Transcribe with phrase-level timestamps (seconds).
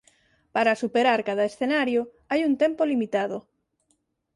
[0.55, 2.01] Para superar cada escenario
[2.31, 3.37] hai un tempo limitado.